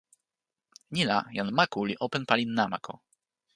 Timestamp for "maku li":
1.57-1.93